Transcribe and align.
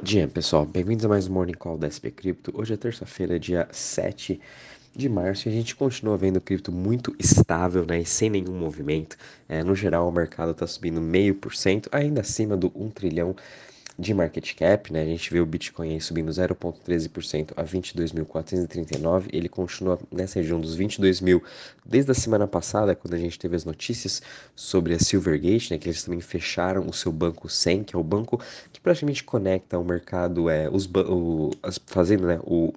Dia, 0.00 0.28
pessoal, 0.28 0.64
bem-vindos 0.64 1.04
a 1.04 1.08
mais 1.08 1.26
um 1.26 1.32
Morning 1.32 1.54
Call 1.54 1.76
da 1.76 1.90
SP 1.90 2.12
Cripto. 2.12 2.52
Hoje 2.54 2.72
é 2.72 2.76
terça-feira, 2.76 3.36
dia 3.36 3.68
7 3.72 4.40
de 4.94 5.08
março, 5.08 5.48
e 5.48 5.50
a 5.50 5.52
gente 5.52 5.74
continua 5.74 6.16
vendo 6.16 6.40
cripto 6.40 6.70
muito 6.70 7.16
estável, 7.18 7.84
né, 7.84 8.00
e 8.00 8.06
sem 8.06 8.30
nenhum 8.30 8.56
movimento. 8.56 9.16
É, 9.48 9.64
no 9.64 9.74
geral, 9.74 10.08
o 10.08 10.12
mercado 10.12 10.52
está 10.52 10.68
subindo 10.68 11.00
meio 11.00 11.34
por 11.34 11.52
cento, 11.52 11.88
ainda 11.90 12.20
acima 12.20 12.56
do 12.56 12.70
1 12.76 12.90
trilhão 12.90 13.34
de 13.98 14.14
market 14.14 14.54
cap, 14.54 14.92
né? 14.92 15.02
A 15.02 15.04
gente 15.04 15.32
vê 15.32 15.40
o 15.40 15.46
Bitcoin 15.46 15.94
aí 15.94 16.00
subindo 16.00 16.30
0,13% 16.30 17.52
a 17.56 17.64
22.439. 17.64 19.26
Ele 19.32 19.48
continua 19.48 19.98
nessa 20.12 20.38
região 20.38 20.60
dos 20.60 20.76
22 20.76 21.20
mil 21.20 21.42
desde 21.84 22.12
a 22.12 22.14
semana 22.14 22.46
passada, 22.46 22.94
quando 22.94 23.14
a 23.14 23.18
gente 23.18 23.36
teve 23.38 23.56
as 23.56 23.64
notícias 23.64 24.22
sobre 24.54 24.94
a 24.94 25.00
Silvergate, 25.00 25.72
né? 25.72 25.78
Que 25.78 25.88
eles 25.88 26.04
também 26.04 26.20
fecharam 26.20 26.86
o 26.86 26.92
seu 26.92 27.10
banco 27.10 27.48
100, 27.48 27.84
que 27.84 27.96
é 27.96 27.98
o 27.98 28.04
banco 28.04 28.40
que 28.72 28.80
praticamente 28.80 29.24
conecta 29.24 29.76
o 29.78 29.84
mercado, 29.84 30.48
é, 30.48 30.68
os, 30.70 30.86
o, 30.86 31.50
as, 31.60 31.80
fazendo, 31.84 32.28
né? 32.28 32.38
O 32.44 32.72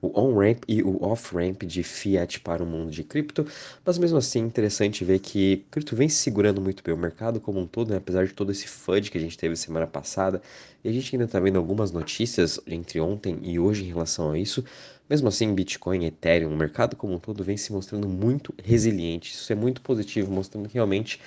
o 0.00 0.20
on-ramp 0.20 0.62
e 0.68 0.82
o 0.82 1.02
off-ramp 1.02 1.62
de 1.62 1.82
fiat 1.82 2.40
para 2.40 2.62
o 2.62 2.66
mundo 2.66 2.90
de 2.90 3.02
cripto, 3.02 3.46
mas 3.84 3.98
mesmo 3.98 4.18
assim 4.18 4.40
interessante 4.40 5.04
ver 5.04 5.18
que 5.18 5.64
cripto 5.70 5.96
vem 5.96 6.08
se 6.08 6.16
segurando 6.16 6.60
muito 6.60 6.82
bem 6.82 6.94
o 6.94 6.98
mercado 6.98 7.40
como 7.40 7.60
um 7.60 7.66
todo, 7.66 7.90
né? 7.90 7.96
apesar 7.96 8.26
de 8.26 8.32
todo 8.32 8.52
esse 8.52 8.66
FUD 8.66 9.10
que 9.10 9.18
a 9.18 9.20
gente 9.20 9.36
teve 9.36 9.56
semana 9.56 9.86
passada, 9.86 10.40
e 10.84 10.88
a 10.88 10.92
gente 10.92 11.14
ainda 11.14 11.24
está 11.24 11.40
vendo 11.40 11.56
algumas 11.56 11.90
notícias 11.90 12.60
entre 12.66 13.00
ontem 13.00 13.38
e 13.42 13.58
hoje 13.58 13.84
em 13.84 13.88
relação 13.88 14.30
a 14.30 14.38
isso, 14.38 14.64
mesmo 15.08 15.28
assim 15.28 15.54
Bitcoin, 15.54 16.04
Ethereum, 16.04 16.52
o 16.52 16.56
mercado 16.56 16.94
como 16.94 17.14
um 17.14 17.18
todo 17.18 17.42
vem 17.42 17.56
se 17.56 17.72
mostrando 17.72 18.08
muito 18.08 18.54
resiliente, 18.62 19.32
isso 19.32 19.52
é 19.52 19.56
muito 19.56 19.80
positivo, 19.80 20.30
mostrando 20.30 20.68
que 20.68 20.74
realmente 20.74 21.20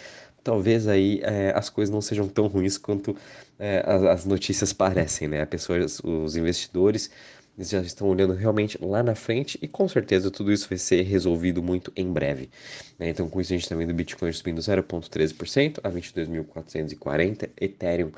talvez 0.44 0.88
aí 0.88 1.20
é, 1.24 1.54
as 1.56 1.70
coisas 1.70 1.94
não 1.94 2.02
sejam 2.02 2.28
tão 2.28 2.48
ruins 2.48 2.78
quanto 2.78 3.16
é, 3.60 3.84
as, 3.86 4.04
as, 4.04 4.26
notícias 4.26 4.74
parecem, 4.74 5.28
né? 5.28 5.46
Pessoas, 5.46 6.00
os 6.04 6.36
investidores 6.36 7.12
eles 7.58 7.70
já 7.70 7.82
estão 7.82 8.08
olhando 8.08 8.34
realmente 8.34 8.78
lá 8.82 9.04
na 9.04 9.16
frente 9.16 9.60
e 9.62 9.68
com 9.68 9.88
certeza 9.88 10.32
tudo 10.32 10.52
isso 10.52 10.68
vai 10.70 10.78
ser 10.78 11.04
resolvido 11.04 11.62
muito 11.62 11.92
em 11.96 12.12
breve. 12.12 12.50
Né? 12.98 13.10
Então, 13.10 13.30
com 13.30 13.40
isso, 13.42 13.54
a 13.54 13.56
gente 13.56 13.64
está 13.64 13.76
vendo 13.76 13.94
Bitcoin 13.94 14.32
subindo 14.32 14.62
0,13% 14.62 15.80
a 15.84 15.92
22.440, 15.92 17.50
Ethereum 17.60 18.12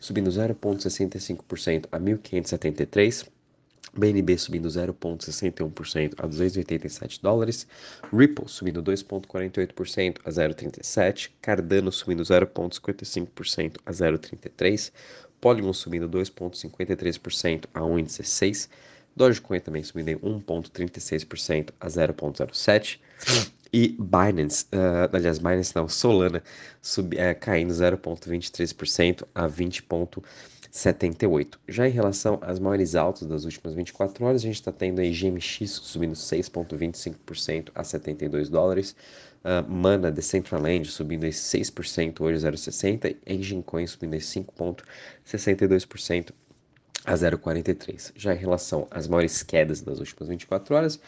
subindo 0.00 0.30
0,65% 0.30 1.86
a 1.90 1.98
1.573. 1.98 3.26
BNB 3.96 4.36
subindo 4.38 4.68
0,61% 4.68 6.14
a 6.18 6.26
287 6.26 7.22
dólares, 7.22 7.66
Ripple 8.12 8.48
subindo 8.48 8.82
2,48% 8.82 10.16
a 10.24 10.30
0,37, 10.30 11.30
Cardano 11.40 11.92
subindo 11.92 12.24
0,55% 12.24 13.76
a 13.86 13.92
0,33, 13.92 14.92
Polygon 15.44 15.74
subindo 15.74 16.08
2,53% 16.08 17.66
a 17.74 17.80
1,16%, 17.80 18.66
Dogecoin 19.14 19.60
também 19.60 19.82
subindo 19.82 20.08
em 20.08 20.16
1,36% 20.16 21.68
a 21.78 21.86
0,07%, 21.86 22.98
e 23.70 23.88
Binance, 23.88 24.64
uh, 24.72 25.14
aliás, 25.14 25.38
Binance 25.38 25.76
não, 25.76 25.86
Solana, 25.86 26.42
sub, 26.80 27.14
uh, 27.14 27.38
caindo 27.38 27.74
0,23% 27.74 29.26
a 29.34 29.46
20,78%. 30.74 31.54
Já 31.68 31.88
em 31.88 31.92
relação 31.92 32.38
às 32.42 32.58
maiores 32.58 32.96
altas 32.96 33.28
das 33.28 33.44
últimas 33.44 33.74
24 33.74 34.24
horas, 34.24 34.42
a 34.42 34.44
gente 34.44 34.56
está 34.56 34.72
tendo 34.72 35.00
aí 35.00 35.12
GMX 35.12 35.70
subindo 35.70 36.14
6,25% 36.14 37.70
a 37.74 37.84
72 37.84 38.48
dólares, 38.48 38.96
Uh, 39.44 39.62
Mana 39.70 40.10
Decentraland 40.10 40.86
subindo 40.86 41.26
6% 41.26 42.22
hoje 42.22 42.38
0,60%, 42.38 43.14
Engine 43.26 43.62
Coin 43.62 43.86
subindo 43.86 44.16
5,62% 44.16 46.32
a 47.04 47.12
0,43. 47.12 48.12
Já 48.16 48.34
em 48.34 48.38
relação 48.38 48.88
às 48.90 49.06
maiores 49.06 49.42
quedas 49.42 49.82
das 49.82 50.00
últimas 50.00 50.30
24 50.30 50.74
horas, 50.74 50.98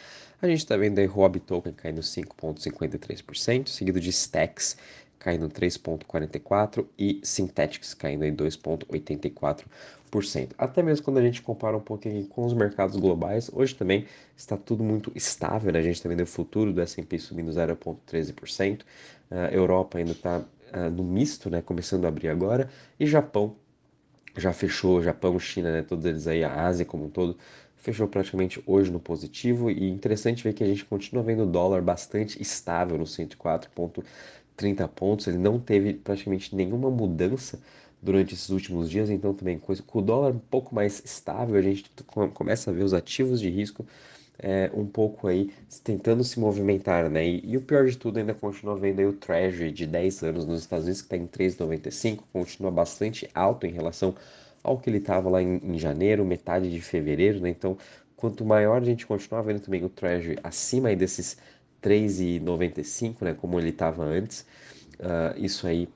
a 0.42 0.46
gente 0.46 0.58
está 0.58 0.76
vendo 0.76 0.98
aí 0.98 1.06
Huobi 1.06 1.40
Token 1.40 1.72
caindo 1.72 2.02
5,53%, 2.02 3.68
seguido 3.68 3.98
de 3.98 4.12
Stacks 4.12 4.76
caindo 5.18 5.48
3,44% 5.48 6.86
e 6.98 7.20
Synthetics 7.22 7.94
caindo 7.94 8.24
em 8.24 8.34
2,84%. 8.34 10.50
Até 10.56 10.82
mesmo 10.82 11.04
quando 11.04 11.18
a 11.18 11.22
gente 11.22 11.42
compara 11.42 11.76
um 11.76 11.80
pouquinho 11.80 12.24
com 12.26 12.44
os 12.44 12.54
mercados 12.54 12.96
globais, 12.96 13.50
hoje 13.52 13.74
também 13.74 14.06
está 14.36 14.56
tudo 14.56 14.84
muito 14.84 15.10
estável, 15.14 15.72
né? 15.72 15.78
a 15.78 15.82
gente 15.82 15.96
está 15.96 16.08
vendo 16.08 16.22
o 16.22 16.26
futuro 16.26 16.72
do 16.72 16.80
S&P 16.80 17.18
subindo 17.18 17.50
0,13%, 17.50 18.82
a 19.30 19.52
Europa 19.52 19.98
ainda 19.98 20.12
está 20.12 20.38
uh, 20.38 20.90
no 20.90 21.02
misto, 21.02 21.50
né? 21.50 21.60
começando 21.60 22.04
a 22.04 22.08
abrir 22.08 22.28
agora, 22.28 22.70
e 22.98 23.06
Japão 23.06 23.56
já 24.36 24.52
fechou, 24.52 25.02
Japão, 25.02 25.38
China, 25.38 25.72
né? 25.72 25.82
todos 25.82 26.04
eles 26.04 26.26
aí, 26.26 26.44
a 26.44 26.66
Ásia 26.66 26.84
como 26.84 27.06
um 27.06 27.10
todo, 27.10 27.36
fechou 27.86 28.08
praticamente 28.08 28.60
hoje 28.66 28.90
no 28.90 28.98
positivo 28.98 29.70
e 29.70 29.88
interessante 29.88 30.42
ver 30.42 30.52
que 30.52 30.64
a 30.64 30.66
gente 30.66 30.84
continua 30.84 31.22
vendo 31.22 31.44
o 31.44 31.46
dólar 31.46 31.80
bastante 31.82 32.42
estável 32.42 32.98
no 32.98 33.06
104,30 34.56 34.88
pontos, 34.88 35.26
ele 35.26 35.38
não 35.38 35.58
teve 35.58 35.94
praticamente 35.94 36.54
nenhuma 36.54 36.90
mudança 36.90 37.60
durante 38.02 38.34
esses 38.34 38.50
últimos 38.50 38.90
dias, 38.90 39.10
então 39.10 39.34
também 39.34 39.58
coisa 39.58 39.82
com 39.82 39.98
o 39.98 40.02
dólar 40.02 40.32
um 40.32 40.38
pouco 40.38 40.74
mais 40.74 41.02
estável, 41.04 41.56
a 41.56 41.62
gente 41.62 41.90
começa 42.34 42.70
a 42.70 42.74
ver 42.74 42.84
os 42.84 42.94
ativos 42.94 43.40
de 43.40 43.50
risco 43.50 43.84
é, 44.38 44.70
um 44.74 44.86
pouco 44.86 45.28
aí 45.28 45.50
tentando 45.82 46.22
se 46.22 46.38
movimentar, 46.38 47.08
né? 47.10 47.26
E, 47.26 47.40
e, 47.44 47.56
o 47.56 47.60
pior 47.60 47.86
de 47.86 47.96
tudo 47.96 48.18
ainda 48.18 48.34
continua 48.34 48.76
vendo 48.76 49.00
aí 49.00 49.06
o 49.06 49.12
Treasury 49.12 49.72
de 49.72 49.86
10 49.86 50.22
anos 50.22 50.46
nos 50.46 50.60
Estados 50.60 50.84
Unidos 50.84 51.02
que 51.02 51.06
está 51.06 51.16
em 51.16 51.26
3,95, 51.26 52.22
continua 52.32 52.70
bastante 52.70 53.28
alto 53.34 53.66
em 53.66 53.72
relação 53.72 54.14
ao 54.62 54.78
que 54.78 54.90
ele 54.90 54.98
estava 54.98 55.30
lá 55.30 55.42
em, 55.42 55.60
em, 55.62 55.78
janeiro, 55.78 56.24
metade 56.24 56.70
de 56.70 56.80
fevereiro, 56.80 57.40
né? 57.40 57.48
Então, 57.48 57.78
quanto 58.16 58.44
maior 58.44 58.82
a 58.82 58.84
gente 58.84 59.06
continuar 59.06 59.42
vendo 59.42 59.60
também 59.60 59.84
o 59.84 59.88
Treasury 59.88 60.38
acima 60.42 60.88
aí 60.88 60.96
desses 60.96 61.36
3,95, 61.86 63.24
né? 63.24 63.34
Como 63.34 63.60
ele 63.60 63.68
estava 63.68 64.02
antes, 64.02 64.44
uh, 64.98 65.38
isso 65.38 65.66
aí 65.66 65.88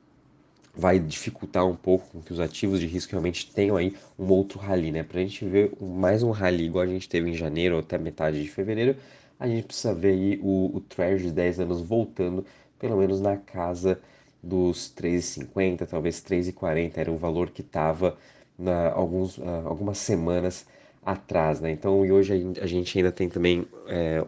vai 0.73 1.01
dificultar 1.01 1.67
um 1.67 1.75
pouco 1.75 2.21
que 2.23 2.33
os 2.33 2.39
ativos 2.39 2.79
de 2.79 2.87
risco 2.87 3.11
realmente 3.11 3.51
tenham 3.53 3.77
aí 3.77 3.95
um 4.17 4.29
outro 4.29 4.61
rally, 4.61 4.93
né? 4.93 5.03
Para 5.03 5.19
a 5.19 5.23
gente 5.23 5.45
ver 5.45 5.73
mais 5.81 6.23
um 6.23 6.31
rally 6.31 6.65
igual 6.65 6.85
a 6.85 6.87
gente 6.87 7.09
teve 7.09 7.29
em 7.29 7.35
janeiro 7.35 7.75
ou 7.75 7.81
até 7.81 7.99
metade 7.99 8.41
de 8.41 8.49
fevereiro, 8.49 8.97
a 9.39 9.49
gente 9.49 9.65
precisa 9.65 9.93
ver 9.93 10.13
aí 10.13 10.41
o, 10.43 10.77
o 10.77 10.81
Treasury 10.81 11.25
de 11.25 11.33
10 11.33 11.61
anos 11.61 11.83
voltando 11.83 12.45
pelo 12.79 12.97
menos 12.97 13.21
na 13.21 13.37
casa 13.37 13.99
dos 14.43 14.93
3,50, 14.97 15.87
talvez 15.87 16.23
3,40 16.23 16.93
era 16.97 17.11
o 17.11 17.17
valor 17.17 17.51
que 17.51 17.63
estava 17.63 18.17
uh, 18.59 19.65
algumas 19.65 19.99
semanas 19.99 20.67
atrás, 21.05 21.61
né? 21.61 21.71
Então, 21.71 22.05
e 22.05 22.13
hoje 22.13 22.55
a, 22.61 22.67
gente 22.67 22.97
ainda 22.99 23.11
tem 23.11 23.29
também 23.29 23.67
é, 23.89 24.25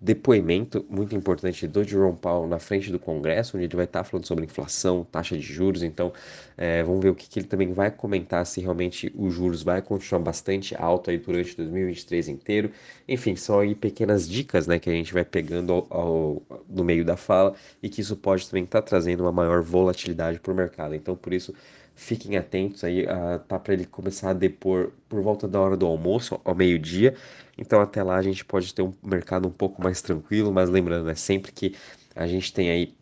depoimento 0.00 0.84
muito 0.88 1.14
importante 1.14 1.66
do 1.66 1.82
Jerome 1.82 2.16
Powell 2.16 2.46
na 2.46 2.58
frente 2.58 2.90
do 2.90 2.98
Congresso, 2.98 3.56
onde 3.56 3.66
ele 3.66 3.76
vai 3.76 3.84
estar 3.86 4.04
falando 4.04 4.26
sobre 4.26 4.44
inflação, 4.44 5.06
taxa 5.10 5.36
de 5.36 5.42
juros. 5.42 5.82
Então, 5.82 6.12
é, 6.56 6.82
vamos 6.82 7.02
ver 7.02 7.10
o 7.10 7.14
que, 7.14 7.28
que, 7.28 7.38
ele 7.38 7.46
também 7.46 7.72
vai 7.72 7.90
comentar 7.90 8.44
se 8.46 8.60
realmente 8.60 9.12
os 9.16 9.32
juros 9.32 9.62
vai 9.62 9.80
continuar 9.80 10.22
bastante 10.22 10.74
alto 10.76 11.10
aí 11.10 11.18
durante 11.18 11.56
2023 11.56 12.28
inteiro. 12.28 12.70
Enfim, 13.08 13.34
são 13.36 13.60
aí 13.60 13.74
pequenas 13.74 14.28
dicas, 14.28 14.66
né, 14.66 14.78
que 14.78 14.90
a 14.90 14.92
gente 14.92 15.12
vai 15.12 15.24
pegando 15.24 15.72
ao, 15.72 15.86
ao, 15.90 16.42
no 16.68 16.84
meio 16.84 17.04
da 17.04 17.16
fala 17.16 17.54
e 17.82 17.88
que 17.88 18.00
isso 18.00 18.16
pode 18.16 18.48
também 18.48 18.64
estar 18.64 18.82
trazendo 18.82 19.22
uma 19.22 19.32
maior 19.32 19.62
volatilidade 19.62 20.38
para 20.40 20.52
o 20.52 20.56
mercado. 20.56 20.94
Então, 20.94 21.16
por 21.16 21.32
isso 21.32 21.54
fiquem 21.94 22.36
atentos 22.36 22.84
aí, 22.84 23.04
uh, 23.04 23.38
tá 23.46 23.58
para 23.58 23.72
ele 23.74 23.86
começar 23.86 24.30
a 24.30 24.32
depor 24.32 24.92
por 25.08 25.22
volta 25.22 25.46
da 25.48 25.60
hora 25.60 25.76
do 25.76 25.86
almoço, 25.86 26.40
ao 26.44 26.54
meio-dia. 26.54 27.14
Então 27.56 27.80
até 27.80 28.02
lá 28.02 28.16
a 28.16 28.22
gente 28.22 28.44
pode 28.44 28.74
ter 28.74 28.82
um 28.82 28.92
mercado 29.02 29.48
um 29.48 29.50
pouco 29.52 29.82
mais 29.82 30.02
tranquilo, 30.02 30.52
mas 30.52 30.68
lembrando, 30.70 31.08
é 31.08 31.14
sempre 31.14 31.52
que 31.52 31.74
a 32.14 32.26
gente 32.26 32.52
tem 32.52 32.70
aí 32.70 32.94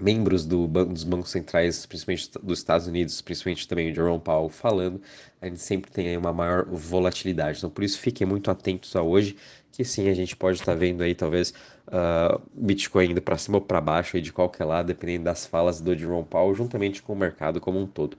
membros 0.00 0.46
do, 0.46 0.66
dos 0.66 1.04
bancos 1.04 1.30
centrais, 1.30 1.84
principalmente 1.86 2.30
dos 2.42 2.58
Estados 2.58 2.86
Unidos, 2.86 3.20
principalmente 3.20 3.68
também 3.68 3.90
o 3.90 3.94
Jerome 3.94 4.20
Powell 4.20 4.48
falando, 4.48 5.00
a 5.40 5.46
gente 5.46 5.60
sempre 5.60 5.90
tem 5.90 6.08
aí 6.08 6.16
uma 6.16 6.32
maior 6.32 6.66
volatilidade. 6.66 7.58
Então, 7.58 7.70
por 7.70 7.84
isso, 7.84 7.98
fiquem 7.98 8.26
muito 8.26 8.50
atentos 8.50 8.96
a 8.96 9.02
hoje, 9.02 9.36
que 9.72 9.84
sim, 9.84 10.08
a 10.08 10.14
gente 10.14 10.36
pode 10.36 10.58
estar 10.58 10.74
vendo 10.74 11.02
aí, 11.02 11.14
talvez, 11.14 11.54
uh, 11.88 12.40
Bitcoin 12.52 13.10
indo 13.10 13.22
para 13.22 13.38
cima 13.38 13.58
ou 13.58 13.62
para 13.62 13.80
baixo, 13.80 14.16
aí 14.16 14.22
de 14.22 14.32
qualquer 14.32 14.64
lado, 14.64 14.86
dependendo 14.86 15.24
das 15.24 15.46
falas 15.46 15.80
do 15.80 15.96
Jerome 15.96 16.24
Powell, 16.24 16.54
juntamente 16.54 17.02
com 17.02 17.12
o 17.12 17.16
mercado 17.16 17.60
como 17.60 17.78
um 17.78 17.86
todo. 17.86 18.16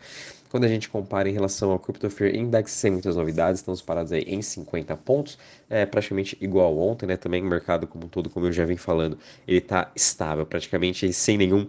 Quando 0.50 0.66
a 0.66 0.68
gente 0.68 0.90
compara 0.90 1.30
em 1.30 1.32
relação 1.32 1.72
ao 1.72 1.80
Crypto 1.80 2.10
Fear 2.10 2.36
Index, 2.36 2.72
sem 2.72 2.92
muitas 2.92 3.16
novidades, 3.16 3.62
estamos 3.62 3.82
parados 3.82 4.12
aí 4.12 4.24
em 4.24 4.42
50 4.42 4.98
pontos, 4.98 5.38
é 5.70 5.86
praticamente 5.86 6.38
igual 6.42 6.78
ontem, 6.78 7.06
né? 7.06 7.16
Também 7.16 7.42
o 7.42 7.46
mercado 7.46 7.88
como 7.88 8.06
um 8.06 8.10
todo, 8.10 8.30
como 8.30 8.48
eu 8.48 8.52
já 8.52 8.66
vim 8.66 8.76
falando, 8.76 9.18
ele 9.48 9.60
está 9.60 9.90
estável, 9.96 10.46
praticamente 10.46 11.12
sem 11.14 11.38
nenhum 11.38 11.68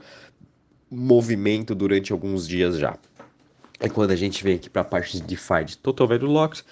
movimento 0.91 1.75
durante 1.75 2.13
alguns 2.13 2.47
dias 2.47 2.77
já. 2.77 2.99
E 3.81 3.89
quando 3.89 4.13
a 4.13 4.17
gente 4.17 4.45
vem 4.45 4.57
aqui 4.57 4.71
para 4.71 4.83
a 4.83 4.85
parte 4.85 5.17
de 5.17 5.23
DeFi 5.23 5.65
de 5.65 5.79
Total 5.79 6.07
Value 6.07 6.27
Locked, 6.31 6.65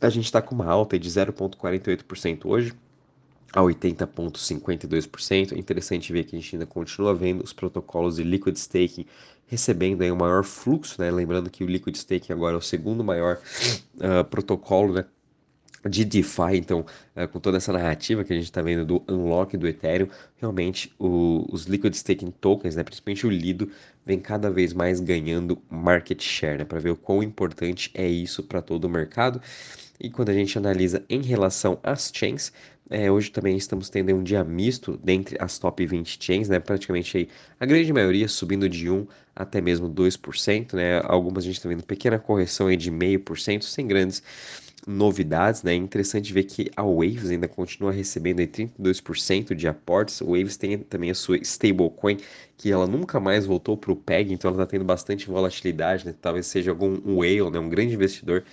a 0.00 0.08
gente 0.08 0.24
está 0.24 0.40
com 0.42 0.54
uma 0.54 0.66
alta 0.66 0.98
de 0.98 1.08
0,48% 1.08 2.46
hoje, 2.46 2.72
a 3.52 3.60
80,52%. 3.60 5.56
Interessante 5.56 6.12
ver 6.12 6.24
que 6.24 6.34
a 6.34 6.38
gente 6.38 6.56
ainda 6.56 6.66
continua 6.66 7.14
vendo 7.14 7.42
os 7.42 7.52
protocolos 7.52 8.16
de 8.16 8.24
liquid 8.24 8.56
staking 8.56 9.06
recebendo 9.46 10.00
aí 10.00 10.10
um 10.10 10.16
maior 10.16 10.44
fluxo, 10.44 11.00
né? 11.00 11.10
Lembrando 11.10 11.50
que 11.50 11.62
o 11.62 11.66
liquid 11.66 11.94
staking 11.94 12.32
agora 12.32 12.54
é 12.54 12.58
o 12.58 12.62
segundo 12.62 13.04
maior 13.04 13.38
uh, 13.96 14.24
protocolo, 14.24 14.94
né? 14.94 15.04
De 15.88 16.04
DeFi, 16.04 16.56
então, 16.56 16.84
uh, 17.16 17.28
com 17.28 17.40
toda 17.40 17.56
essa 17.56 17.72
narrativa 17.72 18.24
que 18.24 18.32
a 18.32 18.36
gente 18.36 18.44
está 18.44 18.62
vendo 18.62 18.84
do 18.84 19.02
unlock 19.08 19.56
do 19.56 19.66
Ethereum, 19.66 20.08
realmente 20.36 20.92
o, 20.98 21.46
os 21.50 21.64
liquid 21.64 21.94
staking 21.94 22.30
tokens, 22.40 22.76
né, 22.76 22.82
principalmente 22.82 23.26
o 23.26 23.30
Lido, 23.30 23.70
vem 24.04 24.18
cada 24.18 24.50
vez 24.50 24.72
mais 24.72 25.00
ganhando 25.00 25.60
market 25.70 26.22
share, 26.22 26.58
né, 26.58 26.64
para 26.64 26.78
ver 26.78 26.90
o 26.90 26.96
quão 26.96 27.22
importante 27.22 27.90
é 27.94 28.06
isso 28.08 28.42
para 28.42 28.62
todo 28.62 28.84
o 28.84 28.88
mercado. 28.88 29.40
E 30.00 30.10
quando 30.10 30.30
a 30.30 30.34
gente 30.34 30.58
analisa 30.58 31.04
em 31.08 31.22
relação 31.22 31.78
às 31.82 32.10
chains, 32.12 32.52
é, 32.90 33.10
hoje 33.10 33.30
também 33.30 33.56
estamos 33.56 33.88
tendo 33.88 34.14
um 34.14 34.22
dia 34.22 34.44
misto 34.44 34.98
dentre 35.02 35.36
as 35.40 35.58
top 35.58 35.86
20 35.86 36.18
chains, 36.20 36.48
né? 36.48 36.58
Praticamente 36.58 37.16
aí, 37.16 37.28
a 37.58 37.64
grande 37.64 37.90
maioria 37.92 38.28
subindo 38.28 38.68
de 38.68 38.90
1 38.90 39.06
até 39.34 39.60
mesmo 39.60 39.88
2%, 39.88 40.74
né? 40.74 41.00
Algumas 41.04 41.44
a 41.44 41.46
gente 41.46 41.56
está 41.56 41.68
vendo 41.68 41.84
pequena 41.84 42.18
correção 42.18 42.66
aí 42.66 42.76
de 42.76 42.90
0,5%, 42.90 43.62
sem 43.62 43.86
grandes 43.86 44.22
novidades, 44.86 45.62
né? 45.62 45.72
É 45.72 45.76
interessante 45.76 46.32
ver 46.32 46.44
que 46.44 46.70
a 46.76 46.82
Waves 46.82 47.30
ainda 47.30 47.46
continua 47.46 47.92
recebendo 47.92 48.40
aí 48.40 48.46
32% 48.46 49.54
de 49.54 49.68
aportes. 49.68 50.20
A 50.20 50.24
Waves 50.24 50.56
tem 50.56 50.78
também 50.78 51.10
a 51.10 51.14
sua 51.14 51.36
stablecoin, 51.38 52.18
que 52.56 52.70
ela 52.70 52.86
nunca 52.86 53.20
mais 53.20 53.46
voltou 53.46 53.76
para 53.76 53.92
o 53.92 53.96
PEG, 53.96 54.32
então 54.32 54.50
ela 54.50 54.62
está 54.62 54.70
tendo 54.70 54.84
bastante 54.84 55.26
volatilidade, 55.26 56.06
né? 56.06 56.14
Talvez 56.20 56.46
seja 56.46 56.70
algum 56.70 57.18
whale, 57.18 57.50
né? 57.50 57.58
Um 57.58 57.68
grande 57.68 57.94
investidor 57.94 58.44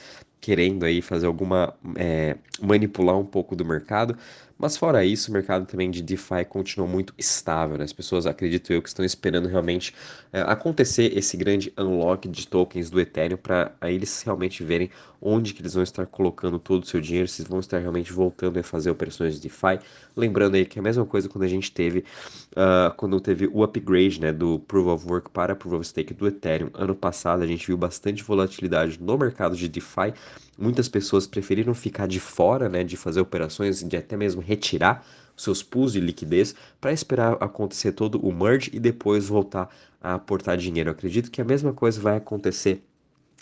querendo 0.42 0.86
aí 0.86 1.02
fazer 1.02 1.28
alguma 1.28 1.74
é, 1.96 2.38
manipular 2.62 3.18
um 3.18 3.26
pouco 3.26 3.56
do 3.56 3.66
mercado, 3.66 4.18
mas 4.60 4.76
fora 4.76 5.06
isso, 5.06 5.32
o 5.32 5.34
mercado 5.34 5.66
também 5.66 5.90
de 5.90 6.02
DeFi 6.02 6.44
continua 6.50 6.86
muito 6.86 7.14
estável. 7.18 7.78
Né? 7.78 7.86
As 7.86 7.94
pessoas, 7.94 8.26
acredito 8.26 8.74
eu, 8.74 8.82
que 8.82 8.90
estão 8.90 9.06
esperando 9.06 9.48
realmente 9.48 9.96
é, 10.34 10.42
acontecer 10.42 11.18
esse 11.18 11.38
grande 11.38 11.74
unlock 11.78 12.28
de 12.28 12.46
tokens 12.46 12.90
do 12.90 13.00
Ethereum 13.00 13.38
para 13.38 13.72
eles 13.84 14.22
realmente 14.22 14.62
verem 14.62 14.92
onde 15.22 15.54
que 15.54 15.62
eles 15.62 15.74
vão 15.74 15.84
estar 15.84 16.06
colocando 16.06 16.60
todo 16.60 16.84
o 16.84 16.86
seu 16.86 17.00
dinheiro, 17.00 17.28
se 17.28 17.44
vão 17.44 17.60
estar 17.60 17.80
realmente 17.80 18.12
voltando 18.12 18.60
a 18.60 18.64
fazer 18.64 18.90
operações 18.90 19.36
de 19.36 19.42
DeFi. 19.42 19.80
Lembrando 20.16 20.56
aí 20.56 20.66
que 20.66 20.78
é 20.78 20.82
a 20.82 20.84
mesma 20.84 21.06
coisa 21.06 21.30
quando 21.30 21.44
a 21.44 21.48
gente 21.48 21.72
teve 21.72 22.04
uh, 22.52 22.94
quando 22.98 23.20
teve 23.20 23.48
o 23.48 23.64
upgrade 23.64 24.20
né, 24.20 24.34
do 24.34 24.60
Proof 24.60 24.88
of 24.88 25.08
Work 25.08 25.30
para 25.32 25.56
Proof 25.56 25.76
of 25.76 25.88
Stake 25.88 26.14
do 26.14 26.28
Ethereum. 26.28 26.70
Ano 26.74 26.96
passado 26.96 27.44
a 27.44 27.48
gente 27.48 27.66
viu 27.66 27.78
bastante 27.78 28.24
volatilidade 28.24 28.98
no 29.02 29.18
mercado 29.18 29.56
de 29.56 29.68
DeFi. 29.68 30.14
Muitas 30.60 30.90
pessoas 30.90 31.26
preferiram 31.26 31.74
ficar 31.74 32.08
de 32.08 32.20
fora 32.20 32.68
né, 32.68 32.84
de 32.84 32.98
fazer 32.98 33.22
operações, 33.22 33.82
de 33.82 33.96
até 33.96 34.18
mesmo 34.18 34.42
retirar 34.42 35.06
seus 35.38 35.64
pools 35.64 35.94
de 35.94 36.02
liquidez 36.02 36.54
para 36.82 36.92
esperar 36.92 37.38
acontecer 37.40 37.94
todo 37.94 38.20
o 38.20 38.34
merge 38.34 38.70
e 38.74 38.80
depois 38.80 39.28
voltar 39.28 39.70
a 40.02 40.16
aportar 40.16 40.58
dinheiro. 40.58 40.90
Eu 40.90 40.94
acredito 40.94 41.32
que 41.32 41.42
a 41.42 41.46
mesma 41.46 41.72
coisa 41.72 42.02
vai 42.02 42.18
acontecer 42.18 42.84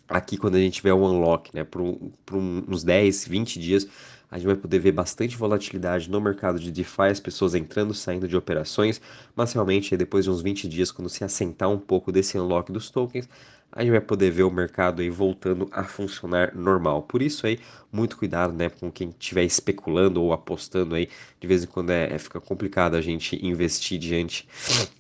aqui 0.08 0.38
quando 0.38 0.56
a 0.56 0.60
gente 0.60 0.76
tiver 0.76 0.94
o 0.94 1.04
unlock, 1.04 1.54
né? 1.54 1.64
Por, 1.64 1.82
um, 1.82 2.12
por 2.26 2.38
uns 2.38 2.84
10, 2.84 3.28
20 3.28 3.60
dias, 3.60 3.88
a 4.30 4.38
gente 4.38 4.48
vai 4.48 4.56
poder 4.56 4.80
ver 4.80 4.92
bastante 4.92 5.36
volatilidade 5.38 6.10
no 6.10 6.20
mercado 6.20 6.60
de 6.60 6.72
DeFi, 6.72 7.04
as 7.04 7.20
pessoas 7.20 7.56
entrando, 7.56 7.94
saindo 7.94 8.28
de 8.28 8.36
operações, 8.36 9.02
mas 9.36 9.54
realmente 9.54 9.96
depois 9.96 10.26
de 10.26 10.32
uns 10.32 10.42
20 10.42 10.68
dias, 10.68 10.92
quando 10.92 11.10
se 11.10 11.24
assentar 11.24 11.70
um 11.70 11.80
pouco 11.80 12.12
desse 12.12 12.38
unlock 12.38 12.72
dos 12.72 12.90
tokens, 12.90 13.28
a 13.72 13.82
gente 13.82 13.92
vai 13.92 14.02
poder 14.02 14.32
ver 14.32 14.44
o 14.44 14.52
mercado 14.52 15.02
aí 15.02 15.10
voltando 15.10 15.68
a 15.72 15.84
funcionar 15.84 16.56
normal. 16.56 17.04
Por 17.04 17.22
isso 17.22 17.46
aí, 17.46 17.60
muito 17.92 18.18
cuidado, 18.18 18.54
né, 18.54 18.70
com 18.70 18.92
quem 18.92 19.10
estiver 19.10 19.44
especulando 19.44 20.22
ou 20.22 20.34
apostando 20.34 20.96
aí. 20.96 21.10
De 21.40 21.48
vez 21.48 21.64
em 21.64 21.68
quando 21.68 21.92
é, 21.92 22.14
é 22.14 22.18
fica 22.18 22.40
complicado 22.40 22.96
a 22.96 23.02
gente 23.02 23.44
investir 23.46 24.00
diante, 24.00 24.48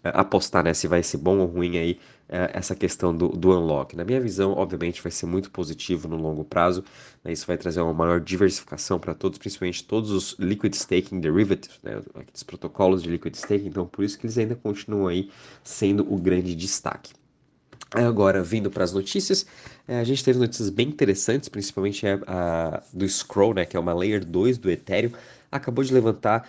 é, 0.03 0.11
apostar, 0.13 0.63
né, 0.63 0.73
se 0.73 0.87
vai 0.87 1.01
ser 1.01 1.17
bom 1.17 1.39
ou 1.39 1.47
ruim 1.47 1.77
aí 1.77 1.99
é, 2.29 2.51
essa 2.53 2.75
questão 2.75 3.15
do, 3.15 3.29
do 3.29 3.51
unlock. 3.51 3.95
Na 3.95 4.03
minha 4.03 4.19
visão, 4.19 4.51
obviamente, 4.51 5.01
vai 5.01 5.11
ser 5.11 5.25
muito 5.25 5.49
positivo 5.49 6.07
no 6.07 6.17
longo 6.17 6.43
prazo. 6.43 6.83
Né, 7.23 7.31
isso 7.31 7.47
vai 7.47 7.57
trazer 7.57 7.81
uma 7.81 7.93
maior 7.93 8.19
diversificação 8.19 8.99
para 8.99 9.13
todos, 9.13 9.37
principalmente 9.37 9.83
todos 9.83 10.11
os 10.11 10.35
liquid 10.39 10.73
staking 10.73 11.19
derivatives, 11.19 11.79
né, 11.81 12.01
aqueles 12.13 12.43
protocolos 12.43 13.01
de 13.01 13.09
liquid 13.09 13.33
staking. 13.33 13.67
Então, 13.67 13.87
por 13.87 14.03
isso 14.03 14.19
que 14.19 14.25
eles 14.25 14.37
ainda 14.37 14.55
continuam 14.55 15.07
aí 15.07 15.31
sendo 15.63 16.11
o 16.13 16.17
grande 16.17 16.53
destaque. 16.53 17.13
Agora, 17.93 18.43
vindo 18.43 18.69
para 18.69 18.83
as 18.83 18.91
notícias, 18.91 19.45
é, 19.87 19.99
a 19.99 20.03
gente 20.03 20.23
teve 20.23 20.37
notícias 20.37 20.69
bem 20.69 20.89
interessantes, 20.89 21.47
principalmente 21.47 22.05
a, 22.05 22.19
a, 22.27 22.83
do 22.91 23.07
Scroll, 23.07 23.53
né, 23.53 23.65
que 23.65 23.77
é 23.77 23.79
uma 23.79 23.93
Layer 23.93 24.25
2 24.25 24.57
do 24.57 24.69
Ethereum, 24.69 25.11
acabou 25.49 25.83
de 25.83 25.93
levantar 25.93 26.47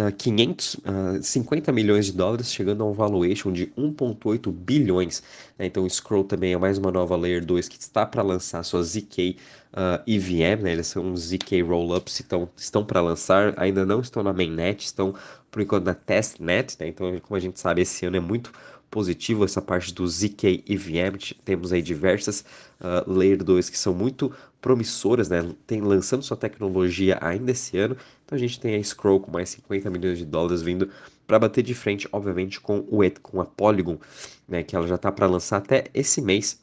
uh, 0.00 0.12
500, 0.16 0.74
uh, 0.74 1.22
50 1.22 1.70
milhões 1.70 2.06
de 2.06 2.12
dólares, 2.12 2.52
chegando 2.52 2.82
a 2.82 2.86
um 2.86 2.92
valuation 2.92 3.52
de 3.52 3.68
1,8 3.78 4.50
bilhões. 4.50 5.22
Né? 5.56 5.66
Então, 5.66 5.84
o 5.84 5.90
Scroll 5.90 6.24
também 6.24 6.52
é 6.52 6.58
mais 6.58 6.78
uma 6.78 6.90
nova 6.90 7.16
Layer 7.16 7.44
2 7.44 7.68
que 7.68 7.78
está 7.78 8.04
para 8.04 8.22
lançar 8.22 8.64
sua 8.64 8.82
ZK 8.82 9.36
uh, 9.72 10.02
EVM, 10.06 10.62
né? 10.62 10.72
eles 10.72 10.88
são 10.88 11.14
ZK 11.16 11.62
Rollups, 11.62 12.20
então, 12.20 12.48
estão 12.56 12.84
para 12.84 13.00
lançar, 13.00 13.54
ainda 13.56 13.86
não 13.86 14.00
estão 14.00 14.22
na 14.22 14.32
mainnet, 14.32 14.84
estão 14.84 15.14
por 15.50 15.62
enquanto 15.62 15.84
na 15.84 15.94
testnet, 15.94 16.76
né? 16.80 16.88
então, 16.88 17.20
como 17.20 17.36
a 17.36 17.40
gente 17.40 17.60
sabe, 17.60 17.82
esse 17.82 18.04
ano 18.06 18.16
é 18.16 18.20
muito 18.20 18.52
positivo 18.92 19.42
essa 19.42 19.62
parte 19.62 19.92
do 19.92 20.06
ZK 20.06 20.62
EVM. 20.68 21.16
Temos 21.44 21.72
aí 21.72 21.80
diversas 21.80 22.44
uh, 22.78 23.10
Layer 23.10 23.42
2 23.42 23.70
que 23.70 23.78
são 23.78 23.94
muito 23.94 24.30
promissoras, 24.60 25.30
né? 25.30 25.42
Tem 25.66 25.80
lançando 25.80 26.22
sua 26.22 26.36
tecnologia 26.36 27.18
ainda 27.22 27.50
esse 27.50 27.76
ano. 27.78 27.96
Então 28.24 28.36
a 28.36 28.38
gente 28.38 28.60
tem 28.60 28.76
a 28.76 28.84
Scroll 28.84 29.18
com 29.18 29.32
mais 29.32 29.48
50 29.48 29.88
milhões 29.90 30.18
de 30.18 30.26
dólares 30.26 30.60
vindo 30.60 30.90
para 31.26 31.38
bater 31.38 31.62
de 31.62 31.74
frente, 31.74 32.06
obviamente, 32.12 32.60
com 32.60 32.80
o 32.80 33.00
com 33.22 33.40
a 33.40 33.46
Polygon, 33.46 33.98
né? 34.46 34.62
Que 34.62 34.76
ela 34.76 34.86
já 34.86 34.96
está 34.96 35.10
para 35.10 35.26
lançar 35.26 35.56
até 35.56 35.84
esse 35.94 36.20
mês 36.20 36.61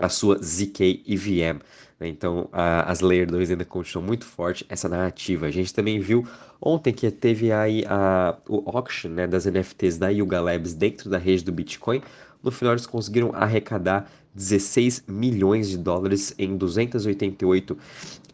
a 0.00 0.08
sua 0.08 0.38
ZK 0.42 1.04
EVM. 1.06 1.60
Né? 2.00 2.08
Então, 2.08 2.48
a, 2.52 2.90
as 2.90 3.00
Layer 3.00 3.26
2 3.26 3.50
ainda 3.50 3.64
continuam 3.64 4.06
muito 4.06 4.24
forte 4.24 4.64
essa 4.68 4.88
narrativa. 4.88 5.46
A 5.46 5.50
gente 5.50 5.72
também 5.72 6.00
viu 6.00 6.26
ontem 6.60 6.92
que 6.92 7.10
teve 7.10 7.52
aí 7.52 7.84
a, 7.86 8.36
o 8.48 8.76
auction 8.76 9.10
né, 9.10 9.26
das 9.26 9.44
NFTs 9.44 9.98
da 9.98 10.08
Yuga 10.08 10.40
Labs 10.40 10.74
dentro 10.74 11.10
da 11.10 11.18
rede 11.18 11.44
do 11.44 11.52
Bitcoin. 11.52 12.02
No 12.42 12.50
final, 12.50 12.72
eles 12.74 12.86
conseguiram 12.86 13.32
arrecadar 13.34 14.10
16 14.34 15.04
milhões 15.08 15.68
de 15.68 15.76
dólares 15.76 16.34
em 16.38 16.56
288 16.56 17.76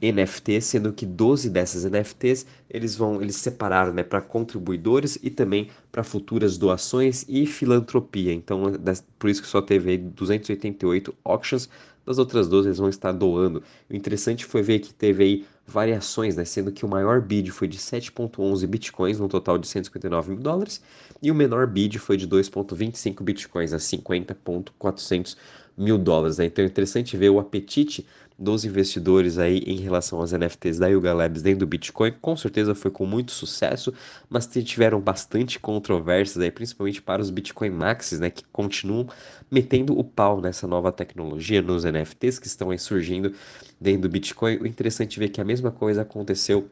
NFTs, 0.00 0.66
sendo 0.66 0.92
que 0.92 1.06
12 1.06 1.48
dessas 1.48 1.84
NFTs 1.84 2.46
eles 2.68 2.94
vão 2.94 3.22
eles 3.22 3.36
separaram 3.36 3.94
né, 3.94 4.02
para 4.02 4.20
contribuidores 4.20 5.18
e 5.22 5.30
também 5.30 5.68
para 5.90 6.04
futuras 6.04 6.58
doações 6.58 7.24
e 7.28 7.46
filantropia. 7.46 8.32
Então, 8.32 8.72
por 9.18 9.30
isso 9.30 9.40
que 9.42 9.48
só 9.48 9.62
teve 9.62 9.92
aí 9.92 9.98
288 9.98 11.14
auctions 11.24 11.68
das 12.04 12.18
outras 12.18 12.46
12 12.46 12.68
eles 12.68 12.78
vão 12.78 12.88
estar 12.88 13.12
doando. 13.12 13.62
O 13.90 13.96
interessante 13.96 14.44
foi 14.44 14.62
ver 14.62 14.80
que 14.80 14.92
teve 14.92 15.24
aí 15.24 15.46
variações, 15.66 16.36
né? 16.36 16.44
Sendo 16.44 16.70
que 16.70 16.84
o 16.84 16.88
maior 16.88 17.20
bid 17.20 17.50
foi 17.50 17.66
de 17.66 17.78
7.11 17.78 18.66
bitcoins, 18.66 19.18
no 19.18 19.28
total 19.28 19.58
de 19.58 19.66
159 19.66 20.30
mil 20.30 20.40
dólares, 20.40 20.80
e 21.20 21.30
o 21.30 21.34
menor 21.34 21.66
bid 21.66 21.98
foi 21.98 22.16
de 22.16 22.28
2.25 22.28 23.22
bitcoins, 23.22 23.72
a 23.72 23.78
50.400 23.78 25.36
mil 25.76 25.98
dólares. 25.98 26.38
Né? 26.38 26.46
Então 26.46 26.64
é 26.64 26.68
interessante 26.68 27.16
ver 27.16 27.30
o 27.30 27.38
apetite 27.38 28.06
dos 28.38 28.64
investidores 28.64 29.38
aí 29.38 29.58
em 29.66 29.76
relação 29.76 30.20
às 30.20 30.32
NFTs 30.32 30.78
da 30.78 30.88
Yuga 30.88 31.14
Labs 31.14 31.42
dentro 31.42 31.60
do 31.60 31.66
Bitcoin. 31.66 32.12
Com 32.20 32.36
certeza 32.36 32.74
foi 32.74 32.90
com 32.90 33.06
muito 33.06 33.32
sucesso, 33.32 33.92
mas 34.28 34.46
tiveram 34.46 35.00
bastante 35.00 35.58
controvérsias 35.58 36.42
aí, 36.42 36.50
principalmente 36.50 37.00
para 37.00 37.22
os 37.22 37.30
Bitcoin 37.30 37.70
Maxis, 37.70 38.20
né, 38.20 38.30
que 38.30 38.44
continuam 38.52 39.08
metendo 39.50 39.98
o 39.98 40.04
pau 40.04 40.40
nessa 40.40 40.66
nova 40.66 40.92
tecnologia, 40.92 41.62
nos 41.62 41.84
NFTs 41.84 42.38
que 42.38 42.46
estão 42.46 42.70
aí 42.70 42.78
surgindo 42.78 43.32
dentro 43.80 44.02
do 44.02 44.08
Bitcoin. 44.08 44.58
O 44.58 44.66
interessante 44.66 45.18
ver 45.18 45.30
que 45.30 45.40
a 45.40 45.44
mesma 45.44 45.70
coisa 45.70 46.02
aconteceu 46.02 46.68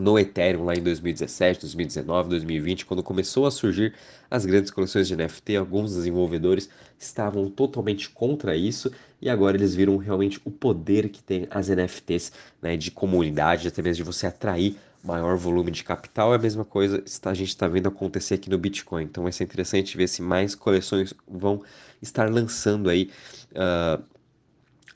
no 0.00 0.18
Ethereum 0.18 0.64
lá 0.64 0.74
em 0.74 0.82
2017, 0.82 1.60
2019, 1.60 2.30
2020, 2.30 2.86
quando 2.86 3.02
começou 3.02 3.46
a 3.46 3.50
surgir 3.50 3.94
as 4.30 4.46
grandes 4.46 4.70
coleções 4.70 5.06
de 5.06 5.14
NFT, 5.14 5.56
alguns 5.56 5.94
desenvolvedores 5.94 6.70
estavam 6.98 7.50
totalmente 7.50 8.08
contra 8.08 8.56
isso 8.56 8.90
e 9.20 9.28
agora 9.28 9.56
eles 9.56 9.74
viram 9.74 9.96
realmente 9.98 10.40
o 10.44 10.50
poder 10.50 11.10
que 11.10 11.22
tem 11.22 11.46
as 11.50 11.68
NFTs 11.68 12.32
né, 12.62 12.76
de 12.76 12.90
comunidade, 12.90 13.68
até 13.68 13.82
mesmo 13.82 14.04
de 14.04 14.10
você 14.10 14.26
atrair 14.26 14.76
maior 15.04 15.36
volume 15.36 15.70
de 15.70 15.84
capital. 15.84 16.32
É 16.32 16.36
a 16.36 16.38
mesma 16.38 16.64
coisa 16.64 17.02
a 17.24 17.34
gente 17.34 17.48
está 17.48 17.68
vendo 17.68 17.88
acontecer 17.88 18.34
aqui 18.34 18.48
no 18.48 18.58
Bitcoin. 18.58 19.04
Então 19.04 19.22
vai 19.24 19.32
ser 19.32 19.44
interessante 19.44 19.96
ver 19.96 20.08
se 20.08 20.22
mais 20.22 20.54
coleções 20.54 21.12
vão 21.28 21.62
estar 22.00 22.30
lançando 22.30 22.88
aí. 22.88 23.10
Uh, 23.52 24.02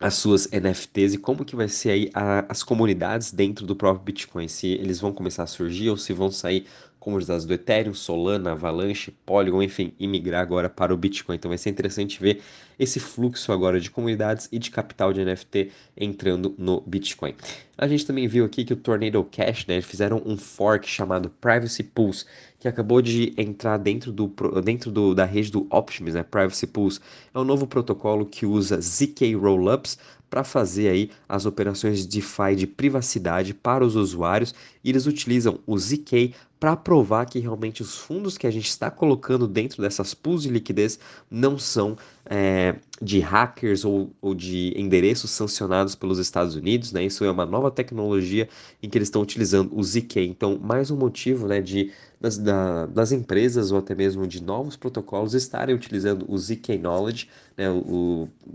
as 0.01 0.15
suas 0.15 0.49
NFTs 0.51 1.15
e 1.15 1.19
como 1.19 1.45
que 1.45 1.57
vai 1.57 1.69
ser 1.69 1.91
aí 1.91 2.11
a, 2.15 2.45
as 2.49 2.63
comunidades 2.63 3.33
dentro 3.33 3.67
do 3.67 3.77
próprio 3.77 4.05
Bitcoin, 4.05 4.49
se 4.49 4.69
eles 4.69 5.01
vão 5.01 5.13
começar 5.13 5.45
a 5.45 5.47
surgir 5.47 5.91
ou 5.91 5.97
se 5.97 6.13
vão 6.13 6.31
sair 6.31 6.67
comunidades 7.05 7.45
do 7.45 7.53
Ethereum, 7.53 7.93
Solana, 7.93 8.53
Avalanche, 8.53 9.15
Polygon, 9.27 9.63
enfim, 9.63 9.93
e 10.01 10.09
migrar 10.09 10.41
agora 10.41 10.71
para 10.71 10.93
o 10.93 10.97
Bitcoin. 10.97 11.37
Então 11.37 11.51
vai 11.51 11.59
ser 11.59 11.69
interessante 11.69 12.19
ver 12.19 12.41
esse 12.79 12.99
fluxo 12.99 13.53
agora 13.53 13.79
de 13.79 13.91
comunidades 13.91 14.49
e 14.51 14.59
de 14.59 14.71
capital 14.71 15.13
de 15.13 15.23
NFT 15.23 15.71
entrando 15.95 16.55
no 16.57 16.81
Bitcoin. 16.81 17.35
A 17.77 17.87
gente 17.87 18.07
também 18.07 18.27
viu 18.27 18.45
aqui 18.45 18.65
que 18.65 18.73
o 18.73 18.77
Tornado 18.77 19.23
Cash, 19.25 19.67
né, 19.67 19.83
fizeram 19.83 20.23
um 20.25 20.37
fork 20.37 20.89
chamado 20.89 21.29
Privacy 21.29 21.83
Pools, 21.83 22.25
que 22.59 22.67
acabou 22.67 23.03
de 23.03 23.35
entrar 23.37 23.77
dentro, 23.77 24.11
do, 24.11 24.33
dentro 24.65 24.91
do, 24.91 25.15
da 25.15 25.27
rede 25.27 25.53
do 25.53 25.67
Optimus, 25.71 26.15
né, 26.15 26.23
Privacy 26.23 26.67
Pools. 26.67 27.01
É 27.35 27.39
um 27.39 27.45
novo 27.45 27.67
protocolo 27.67 28.25
que 28.25 28.47
usa 28.47 28.81
ZK 28.81 29.35
Rollups 29.35 29.99
para 30.29 30.45
fazer 30.45 30.89
aí 30.89 31.11
as 31.29 31.47
operações 31.47 32.01
de 32.01 32.09
DeFi 32.09 32.57
de 32.57 32.67
privacidade 32.67 33.55
para 33.55 33.85
os 33.85 33.97
usuários. 33.97 34.55
E 34.83 34.91
eles 34.91 35.07
utilizam 35.07 35.61
o 35.67 35.79
ZK 35.79 36.35
para 36.59 36.77
provar 36.77 37.27
que 37.27 37.39
realmente 37.39 37.83
os 37.83 37.99
fundos 37.99 38.39
que 38.39 38.47
a 38.47 38.51
gente 38.51 38.69
está 38.69 38.91
colocando 38.91 39.47
dentro 39.47 39.83
dessas 39.83 40.15
pools 40.15 40.43
de 40.43 40.49
liquidez 40.49 40.99
não 41.31 41.59
são 41.59 41.97
é, 42.27 42.77
de 43.03 43.21
hackers 43.21 43.85
ou, 43.85 44.11
ou, 44.21 44.35
de 44.35 44.73
endereços 44.77 45.31
sancionados 45.31 45.95
pelos 45.95 46.19
Estados 46.19 46.55
Unidos, 46.57 46.93
né? 46.93 47.05
Isso 47.05 47.25
é 47.25 47.31
uma 47.31 47.45
nova 47.45 47.71
tecnologia 47.71 48.49
em 48.83 48.89
que 48.89 48.97
eles 48.97 49.09
estão 49.09 49.21
utilizando 49.21 49.77
o 49.77 49.83
ZK. 49.83 50.21
Então, 50.21 50.59
mais 50.59 50.91
um 50.91 50.97
motivo, 50.97 51.47
né, 51.47 51.61
de 51.61 51.93
das, 52.21 52.39
da, 52.39 52.87
das 52.87 53.13
empresas 53.13 53.71
ou 53.71 53.79
até 53.79 53.95
mesmo 53.95 54.27
de 54.27 54.43
novos 54.43 54.77
protocolos 54.77 55.35
estarem 55.35 55.75
utilizando 55.75 56.25
o 56.27 56.39
ZK 56.39 56.79
Knowledge, 56.79 57.29
né, 57.57 57.67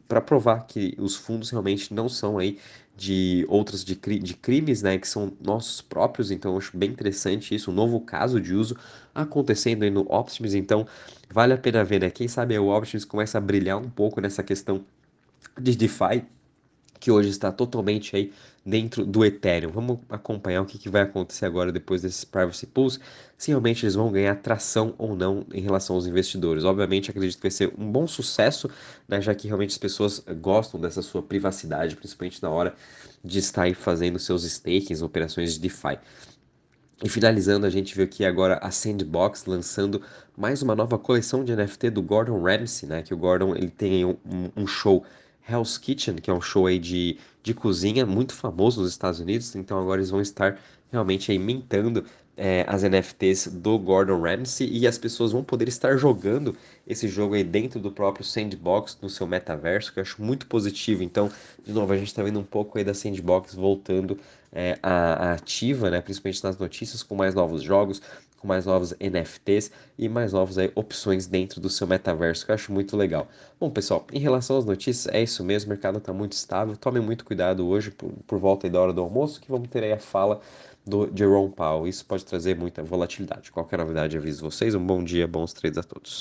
para 0.08 0.20
provar 0.20 0.66
que 0.66 0.96
os 0.98 1.16
fundos 1.16 1.52
realmente 1.52 1.94
não 1.94 2.10
são 2.10 2.40
aí 2.40 2.58
de 3.00 3.46
outras 3.48 3.84
de, 3.84 3.96
de 3.96 4.34
crimes, 4.34 4.82
né, 4.82 4.98
que 4.98 5.08
são 5.08 5.32
nossos 5.42 5.82
próprios, 5.82 6.32
então 6.32 6.52
eu 6.52 6.58
acho 6.58 6.76
bem 6.78 6.90
interessante 6.90 7.56
isso, 7.56 7.72
um 7.72 7.74
novo 7.74 8.02
caso 8.02 8.42
de 8.42 8.54
uso 8.54 8.76
acontecendo 9.16 9.84
aí 9.84 9.90
no 9.90 10.02
Optimus, 10.02 10.54
então 10.54 10.86
vale 11.30 11.54
a 11.54 11.58
pena 11.58 11.84
ver, 11.84 12.02
né, 12.02 12.10
quem 12.12 12.28
sabe 12.28 12.60
o 12.60 12.68
Optimus 12.68 13.06
começa 13.06 13.38
a 13.38 13.42
brilhar 13.42 13.78
um 13.78 13.90
pouco 13.90 14.20
nessa 14.20 14.44
questão 14.44 14.84
de 15.58 15.78
DeFi, 15.78 16.26
que 17.00 17.10
hoje 17.10 17.30
está 17.30 17.54
totalmente 17.54 18.16
aí 18.18 18.34
dentro 18.70 19.06
do 19.06 19.26
Ethereum. 19.26 19.72
Vamos 19.72 20.00
acompanhar 20.10 20.62
o 20.62 20.66
que, 20.66 20.78
que 20.78 20.90
vai 20.90 21.02
acontecer 21.02 21.46
agora 21.46 21.72
depois 21.72 22.02
desses 22.02 22.24
privacy 22.24 22.68
pools, 22.68 23.00
se 23.38 23.52
realmente 23.52 23.86
eles 23.86 23.96
vão 23.96 24.12
ganhar 24.12 24.36
tração 24.36 24.94
ou 24.98 25.16
não 25.16 25.46
em 25.54 25.62
relação 25.62 25.96
aos 25.96 26.06
investidores. 26.06 26.64
Obviamente, 26.64 27.10
acredito 27.10 27.38
que 27.38 27.44
vai 27.44 27.52
ser 27.52 27.74
um 27.78 27.92
bom 27.92 28.08
sucesso, 28.08 28.70
né, 29.08 29.20
já 29.22 29.34
que 29.34 29.48
realmente 29.48 29.72
as 29.72 29.78
pessoas 29.78 30.24
gostam 30.40 30.80
dessa 30.80 31.02
sua 31.02 31.24
privacidade, 31.24 31.96
principalmente 31.96 32.42
na 32.42 32.50
hora 32.50 32.76
de 33.24 33.40
estar 33.40 33.64
aí 33.64 33.74
fazendo 33.74 34.20
seus 34.20 34.44
stakings, 34.44 35.02
operações 35.02 35.54
de 35.54 35.60
DeFi. 35.60 35.98
E 37.02 37.08
finalizando, 37.08 37.66
a 37.66 37.70
gente 37.70 37.96
viu 37.96 38.04
aqui 38.04 38.26
agora 38.26 38.60
a 38.62 38.72
Sandbox 38.72 39.46
lançando 39.46 40.02
mais 40.38 40.62
uma 40.62 40.76
nova 40.76 41.00
coleção 41.00 41.46
de 41.46 41.56
NFT 41.56 41.92
do 41.92 42.02
Gordon 42.02 42.42
Ramsay, 42.42 42.90
né? 42.90 43.02
Que 43.02 43.14
o 43.14 43.18
Gordon 43.18 43.56
ele 43.56 43.70
tem 43.70 44.04
um, 44.04 44.18
um 44.54 44.68
show 44.68 45.06
Hell's 45.50 45.78
Kitchen, 45.78 46.16
que 46.16 46.30
é 46.30 46.34
um 46.34 46.42
show 46.42 46.68
aí 46.68 46.80
de, 46.80 47.18
de 47.44 47.54
cozinha 47.54 48.06
muito 48.06 48.34
famoso 48.34 48.82
nos 48.82 48.92
Estados 48.92 49.20
Unidos. 49.20 49.56
Então 49.56 49.80
agora 49.80 50.00
eles 50.00 50.10
vão 50.10 50.22
estar 50.22 50.60
realmente 50.92 51.32
aí 51.32 51.40
mintando 51.40 52.06
é, 52.42 52.64
as 52.70 52.84
NFTs 52.84 53.48
do 53.48 53.78
Gordon 53.78 54.22
Ramsay 54.22 54.70
e 54.72 54.88
as 54.88 54.98
pessoas 54.98 55.34
vão 55.34 55.44
poder 55.44 55.68
estar 55.68 55.98
jogando 55.98 56.56
esse 56.88 57.06
jogo 57.06 57.36
aí 57.36 57.44
dentro 57.44 57.82
do 57.82 57.92
próprio 57.92 58.24
Sandbox, 58.24 58.98
no 59.02 59.10
seu 59.10 59.28
metaverso, 59.28 59.92
que 59.92 60.00
eu 60.00 60.04
acho 60.04 60.24
muito 60.24 60.48
positivo. 60.48 61.04
Então, 61.04 61.30
de 61.66 61.74
novo, 61.74 61.92
a 61.92 61.98
gente 61.98 62.08
está 62.08 62.24
vendo 62.24 62.40
um 62.40 62.44
pouco 62.44 62.78
aí 62.78 62.84
da 62.86 62.94
Sandbox 62.94 63.54
voltando 63.54 64.18
é, 64.54 64.80
a, 64.82 65.34
ativa, 65.34 65.92
né, 65.92 66.00
principalmente 66.00 66.42
nas 66.42 66.58
notícias, 66.58 67.04
com 67.04 67.14
mais 67.14 67.36
novos 67.36 67.62
jogos, 67.62 68.02
com 68.38 68.48
mais 68.48 68.66
novos 68.66 68.96
NFTs 69.02 69.70
e 69.98 70.08
mais 70.08 70.32
novas 70.32 70.56
opções 70.76 71.28
dentro 71.28 71.60
do 71.60 71.70
seu 71.70 71.86
metaverso, 71.86 72.46
que 72.46 72.52
eu 72.52 72.56
acho 72.56 72.72
muito 72.72 72.96
legal. 72.96 73.28
Bom, 73.60 73.70
pessoal, 73.70 74.08
em 74.14 74.20
relação 74.20 74.58
às 74.58 74.64
notícias, 74.64 75.14
é 75.14 75.22
isso 75.22 75.44
mesmo, 75.44 75.68
o 75.68 75.74
mercado 75.74 75.98
está 75.98 76.14
muito 76.14 76.32
estável. 76.32 76.78
Tomem 76.78 77.04
muito 77.04 77.26
cuidado 77.26 77.68
hoje, 77.68 77.92
por, 77.92 78.14
por 78.26 78.40
volta 78.40 78.70
da 78.70 78.80
hora 78.80 78.94
do 78.94 79.02
almoço, 79.02 79.42
que 79.42 79.52
vamos 79.52 79.68
ter 79.68 79.84
aí 79.84 79.92
a 79.92 80.00
fala 80.00 80.40
do 80.90 81.10
Jerome 81.16 81.54
Powell. 81.54 81.88
Isso 81.88 82.06
pode 82.06 82.26
trazer 82.26 82.58
muita 82.58 82.84
volatilidade. 82.84 83.52
Qualquer 83.52 83.80
novidade, 83.80 84.18
aviso 84.18 84.42
vocês. 84.42 84.76
Um 84.76 84.86
bom 84.86 85.04
dia, 85.04 85.28
bons 85.28 85.54
trades 85.54 85.78
a 85.78 85.84
todos. 85.84 86.18